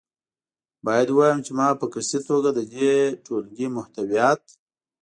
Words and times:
باید 0.85 1.07
ووایم 1.11 1.39
چې 1.45 1.51
ما 1.57 1.67
په 1.81 1.85
قصدي 1.93 2.19
توګه 2.29 2.49
د 2.53 2.59
دې 2.73 2.91
ټولګې 3.25 3.67
محتویات. 3.77 4.41